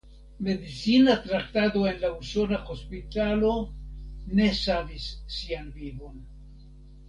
Medicina 0.39 1.21
traktado 1.21 1.87
en 1.91 2.01
la 2.03 2.09
usona 2.23 2.59
hospitalo 2.73 3.53
ne 4.39 4.49
savis 4.65 5.07
sian 5.39 5.73
vivon. 5.83 6.19